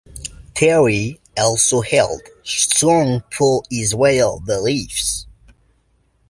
[0.55, 5.27] Terry also held strong pro-Israel beliefs.